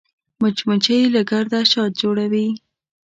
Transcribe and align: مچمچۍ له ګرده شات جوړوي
مچمچۍ 0.41 1.01
له 1.15 1.21
ګرده 1.29 1.59
شات 1.71 1.91
جوړوي 2.01 2.47